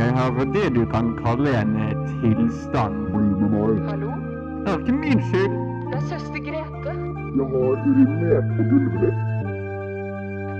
Jeg 0.00 0.12
har 0.16 0.30
det 0.54 0.68
du 0.74 0.84
kan 0.92 1.06
kalle 1.24 1.50
en 1.62 1.72
eh, 1.76 1.96
tilstand. 2.20 2.94
Bli 3.12 3.26
med 3.40 3.50
meg. 3.52 3.80
Hallo? 3.88 4.10
Det 4.64 4.70
er 4.72 4.78
ikke 4.78 4.92
min 4.92 5.20
skyld. 5.28 5.56
Det 5.90 5.96
er 5.98 6.04
søster 6.12 6.40
Grete. 6.46 6.92
Jeg 7.38 7.46
har 7.50 7.74
urinert 7.88 8.46
på 8.56 8.62
gulvet. 8.70 9.14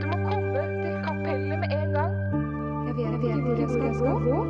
Du 0.01 0.05
må 0.11 0.17
komme 0.27 0.65
til 0.83 0.97
kapellet 1.07 1.57
med 1.63 1.71
en 1.79 1.91
gang. 1.97 2.13
Jeg 2.87 2.97
vet, 2.97 3.23
jeg 3.29 3.39
vet 3.47 3.59
ikke 3.59 3.79
hvor 3.79 3.87
jeg 3.87 3.95
skal 4.01 4.17
gå. 4.27 4.41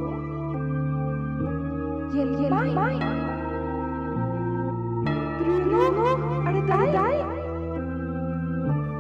Hjelp 2.14 2.38
meg! 2.79 2.95
Bruno, 5.38 6.11
er 6.46 6.52
det 6.57 6.64
deg? 6.70 7.14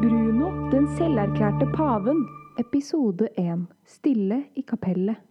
Bruno, 0.04 0.52
den 0.76 0.86
selverklærte 1.00 1.66
paven, 1.74 2.22
episode 2.62 3.28
1. 3.38 3.66
Stille 3.98 4.44
i 4.54 4.64
kapellet. 4.70 5.29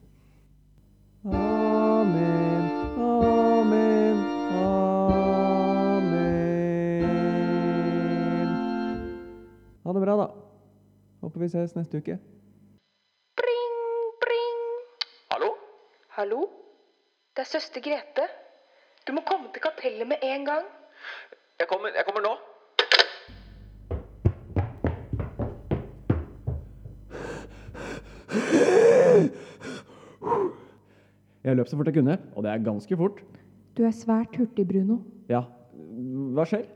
Ha 9.84 9.94
det 9.94 10.02
bra, 10.02 10.16
da. 10.18 10.28
Håper 11.22 11.40
vi 11.40 11.50
ses 11.52 11.76
neste 11.76 12.02
uke. 12.02 12.18
Bring, 13.40 13.76
bring. 14.24 14.60
Hallo? 15.32 15.54
Hallo? 16.18 16.40
Det 17.36 17.46
er 17.46 17.50
søster 17.50 17.84
Grete. 17.84 18.26
Du 19.08 19.14
må 19.16 19.24
komme 19.28 19.48
til 19.54 19.64
kapellet 19.64 20.08
med 20.08 20.24
en 20.24 20.46
gang. 20.46 20.66
Jeg 21.60 21.68
kommer, 21.72 21.96
jeg 21.96 22.06
kommer 22.08 22.22
nå. 22.28 22.34
Jeg 31.44 31.56
løp 31.56 31.72
så 31.72 31.80
fort 31.80 31.88
jeg 31.88 31.96
kunne, 31.96 32.20
og 32.36 32.44
det 32.44 32.52
er 32.52 32.68
ganske 32.68 32.98
fort. 33.00 33.24
Du 33.78 33.86
er 33.88 33.96
svært 33.96 34.36
hurtig, 34.36 34.68
Bruno. 34.68 35.00
Ja, 35.32 35.46
hva 36.36 36.44
skjer? 36.46 36.68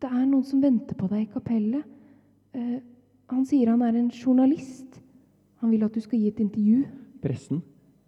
Det 0.00 0.08
er 0.08 0.24
noen 0.24 0.46
som 0.48 0.64
venter 0.64 0.96
på 0.96 1.06
deg 1.12 1.26
i 1.26 1.30
kapellet. 1.36 1.97
Han 3.28 3.42
sier 3.44 3.68
han 3.68 3.82
er 3.84 3.92
en 3.92 4.06
journalist. 4.08 5.02
Han 5.60 5.68
vil 5.68 5.82
at 5.84 5.92
du 5.92 6.00
skal 6.00 6.16
gi 6.16 6.30
et 6.30 6.38
intervju. 6.40 6.86
Pressen? 7.20 7.58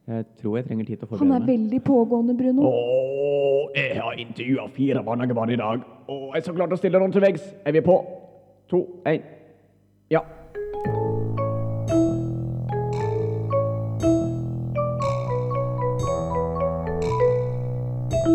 Jeg 0.09 0.25
tror 0.41 0.57
jeg 0.57 0.65
trenger 0.65 0.87
tid 0.89 0.97
til 0.97 1.05
å 1.05 1.11
forberede 1.11 1.27
meg. 1.29 1.35
Han 1.35 1.43
er 1.43 1.51
veldig 1.51 1.81
pågående, 1.85 2.37
Bruno. 2.39 2.71
Åh, 2.71 3.67
jeg 3.77 4.01
har 4.01 4.23
intervjua 4.25 4.65
fire 4.73 5.03
barnehagebarn 5.05 5.53
i 5.53 5.59
dag, 5.61 5.85
og 6.09 6.25
jeg 6.33 6.41
er 6.41 6.47
så 6.49 6.57
klar 6.57 6.71
til 6.71 6.79
å 6.79 6.81
stille 6.81 7.03
noen 7.03 7.13
til 7.13 7.25
veggs. 7.27 7.45
Er 7.69 7.77
vi 7.77 7.85
på? 7.85 7.99
To, 8.73 8.81
én. 9.05 9.29
Ja. 10.09 10.25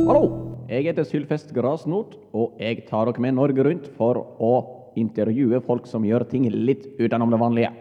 Hallo! 0.05 0.23
Jeg 0.70 0.92
heter 0.92 1.09
Sylfest 1.09 1.49
Grasnot, 1.55 2.14
og 2.30 2.61
jeg 2.61 2.86
tar 2.86 3.09
dere 3.09 3.25
med 3.25 3.39
Norge 3.42 3.66
rundt 3.66 3.89
for 3.97 4.22
å 4.38 4.55
intervjue 5.00 5.62
folk 5.66 5.88
som 5.90 6.06
gjør 6.08 6.28
ting 6.32 6.48
litt 6.52 6.88
utenom 7.00 7.34
det 7.34 7.42
vanlige. 7.42 7.72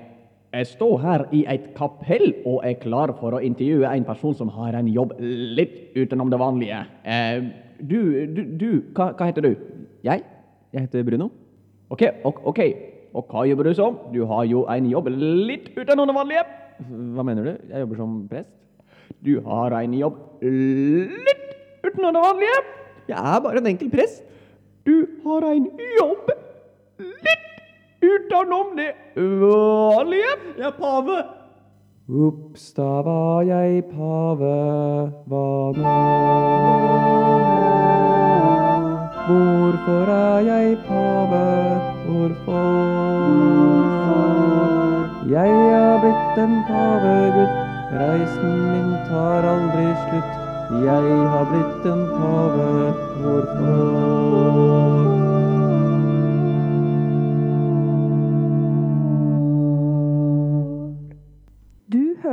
Jeg 0.55 0.71
står 0.71 0.99
her 1.03 1.25
i 1.35 1.43
et 1.51 1.73
kapell 1.75 2.29
og 2.47 2.61
er 2.67 2.77
klar 2.79 3.11
for 3.19 3.35
å 3.35 3.43
intervjue 3.43 3.91
en 3.91 4.07
person 4.07 4.37
som 4.39 4.53
har 4.55 4.77
en 4.79 4.91
jobb 4.91 5.17
litt 5.19 5.97
utenom 5.99 6.31
det 6.31 6.39
vanlige. 6.39 6.85
Eh, 7.03 7.49
du, 7.81 7.99
du, 8.31 8.43
du 8.61 8.69
hva, 8.95 9.11
hva 9.19 9.31
heter 9.31 9.49
du? 9.49 9.55
Jeg? 10.07 10.23
Jeg 10.75 10.87
heter 10.87 11.07
Bruno. 11.07 11.31
Ok, 11.91 12.07
ok. 12.23 12.45
ok. 12.53 12.61
Og 13.15 13.31
hva 13.31 13.45
jobber 13.47 13.71
du 13.71 13.75
som? 13.79 13.99
Du 14.15 14.25
har 14.31 14.47
jo 14.51 14.65
en 14.71 14.87
jobb 14.91 15.11
litt 15.15 15.71
utenom 15.77 16.11
det 16.11 16.17
vanlige. 16.17 16.45
Hva 17.15 17.27
mener 17.27 17.47
du? 17.47 17.53
Jeg 17.71 17.85
jobber 17.85 18.01
som 18.03 18.15
prest. 18.31 18.51
Du 19.25 19.35
har 19.47 19.75
en 19.79 19.95
jobb 19.97 20.17
litt 20.43 21.45
utenom 21.85 22.15
det 22.17 22.25
vanlige. 22.25 22.63
Jeg 23.09 23.19
er 23.21 23.43
bare 23.45 23.63
en 23.63 23.71
enkel 23.71 23.91
prest. 23.93 24.25
Du 24.85 25.07
har 25.25 25.47
en 25.49 25.69
jobb 25.99 26.34
utenom 28.25 28.77
det 28.77 28.93
vanlige. 29.17 30.33
Jeg 30.59 30.67
er 30.67 30.71
pave. 30.71 31.25
Ops, 32.09 32.73
da 32.77 32.83
var 32.83 33.43
jeg 33.43 33.85
pave, 33.89 34.57
hva 35.27 35.73
nå? 35.77 35.93
Hvorfor 39.27 40.11
er 40.13 40.39
jeg 40.45 40.77
pave? 40.89 41.45
Hvorfor? 42.05 42.69
Jeg 45.33 45.51
er 45.51 45.95
blitt 46.03 46.37
en 46.45 46.55
pavegutt, 46.69 47.57
reisen 47.97 48.55
min 48.69 48.93
tar 49.09 49.49
aldri 49.55 49.89
slutt. 50.05 50.33
Jeg 50.85 51.17
har 51.33 51.45
blitt 51.51 51.89
en 51.95 52.05
pave, 52.19 52.69
hvorfor? 53.23 53.84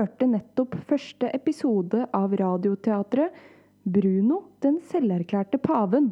Hørte 0.01 0.25
nettopp 0.25 0.75
første 0.89 1.29
episode 1.35 2.07
av 2.17 2.34
radioteatret 2.39 3.35
Bruno 3.84 4.39
den 4.63 4.79
selverklærte 4.89 5.59
paven. 5.62 6.12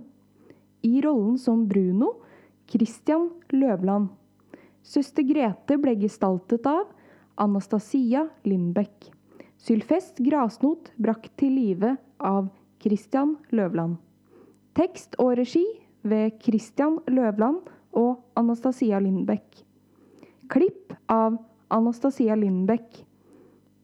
I 0.85 1.01
rollen 1.01 1.37
som 1.41 1.65
Bruno 1.69 2.13
Christian 2.69 3.29
Løvland. 3.49 4.11
Søster 4.85 5.25
Grete 5.25 5.77
ble 5.81 5.95
gestaltet 6.01 6.69
av 6.69 6.85
Anastasia 7.41 8.27
Lindbekk. 8.45 9.09
Sylfest 9.59 10.21
Grasnot 10.23 10.93
brakt 11.01 11.33
til 11.41 11.57
live 11.57 11.95
av 12.21 12.47
Christian 12.79 13.35
Løvland. 13.51 13.97
Tekst 14.77 15.17
og 15.19 15.35
regi 15.41 15.65
ved 16.05 16.37
Christian 16.45 17.01
Løvland 17.09 17.65
og 17.97 18.21
Anastasia 18.39 19.01
Lindbekk. 19.01 19.63
Klipp 20.49 20.93
av 21.09 21.41
Anastasia 21.73 22.37
Lindbekk. 22.37 23.08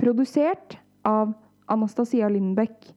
Produsert 0.02 0.78
av 1.08 1.34
Anastasia 1.72 2.28
Lindbekk. 2.30 2.92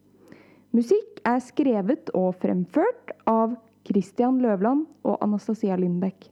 Musikk 0.75 1.21
er 1.25 1.39
skrevet 1.41 2.11
og 2.17 2.35
fremført 2.41 3.13
av 3.29 3.55
Christian 3.87 4.41
Løvland 4.43 4.85
og 5.07 5.17
Anastasia 5.23 5.77
Lindbekk. 5.79 6.27